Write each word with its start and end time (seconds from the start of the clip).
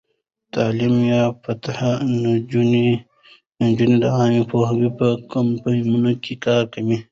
تعلیم 0.53 0.95
یافته 1.13 1.79
نجونې 2.23 2.89
د 4.01 4.03
عامه 4.15 4.43
پوهاوي 4.49 4.89
په 4.99 5.07
کمپاینونو 5.31 6.11
کې 6.23 6.33
کار 6.45 6.63
کوي. 6.73 6.97